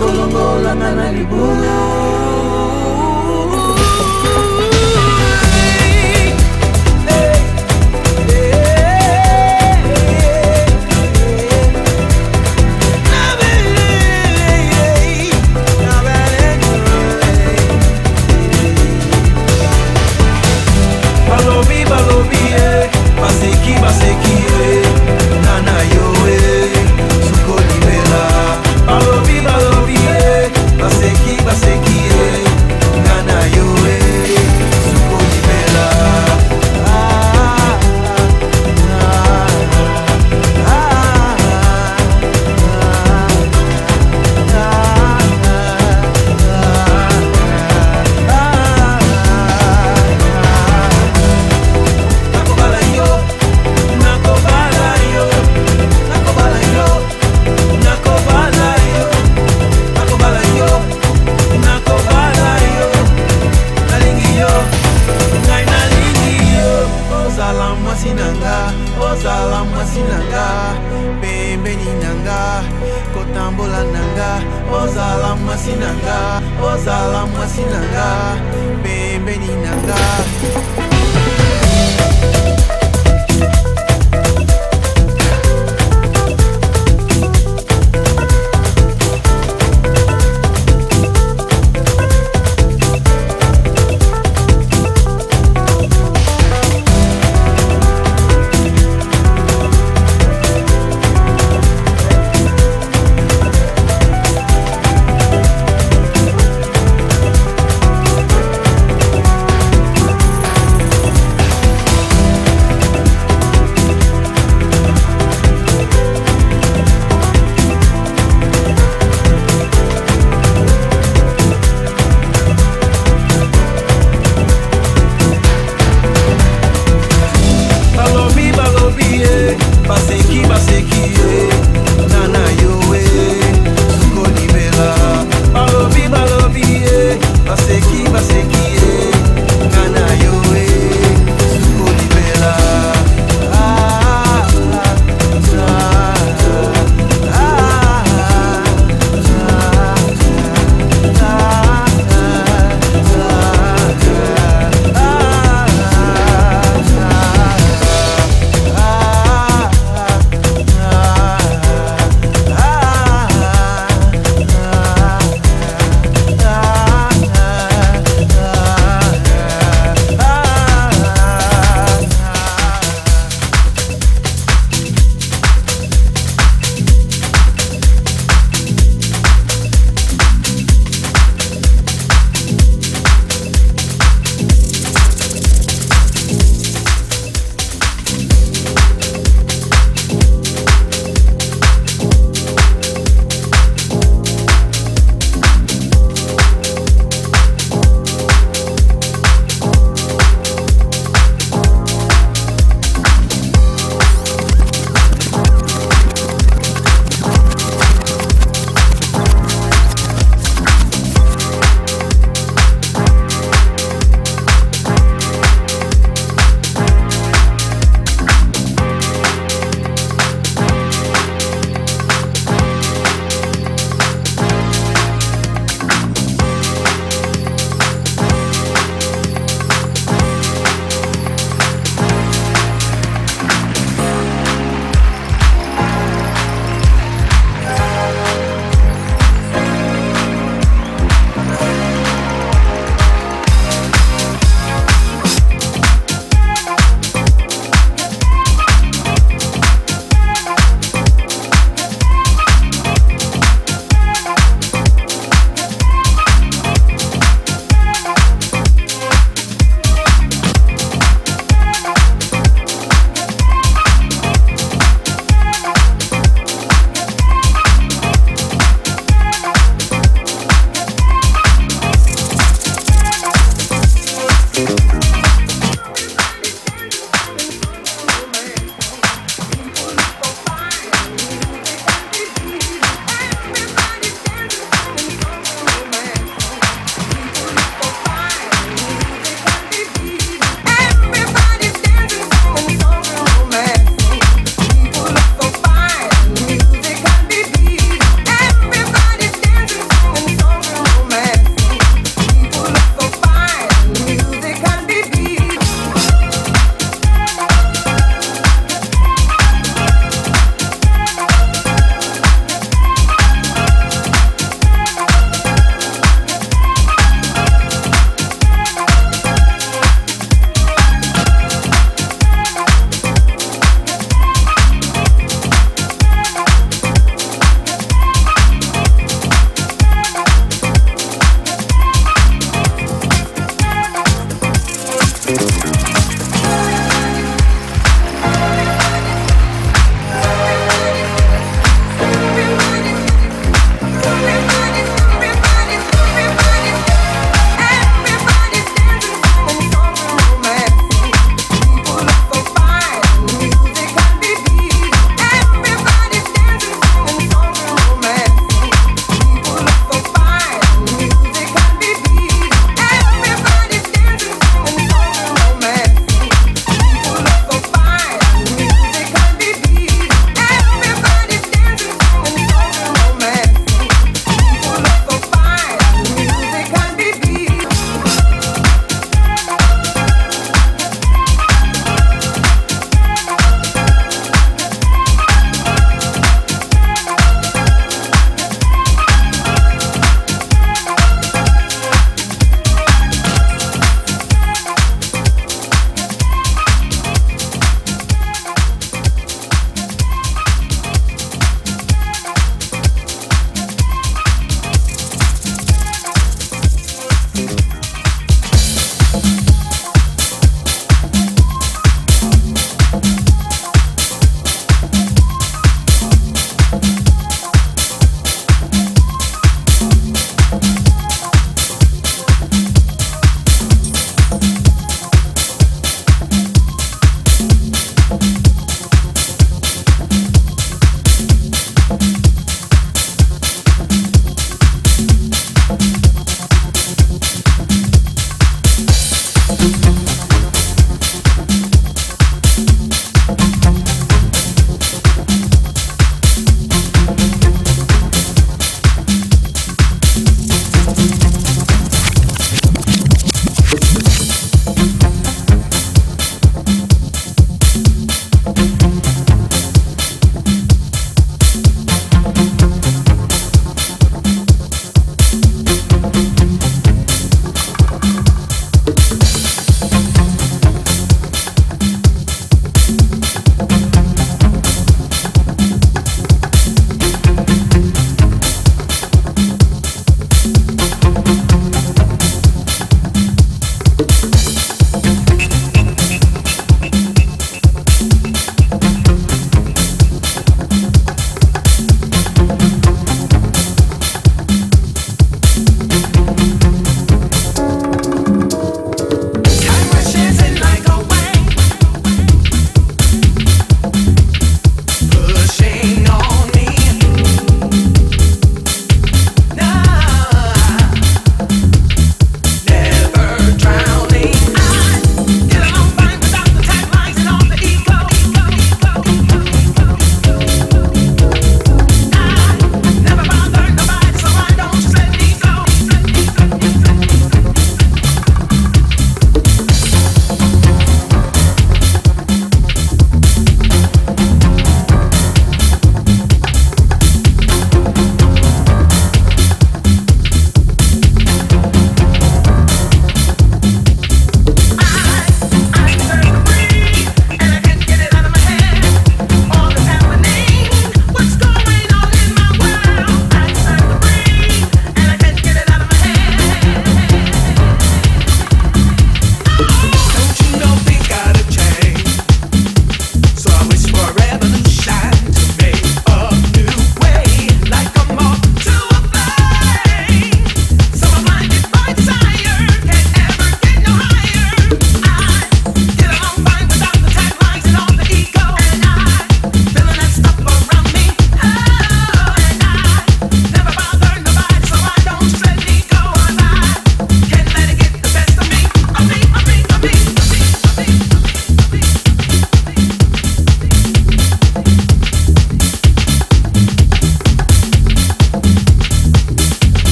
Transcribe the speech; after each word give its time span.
songa 0.00 0.12
kolongolanga 0.12 0.90
na 0.94 1.12
libulu 1.12 2.19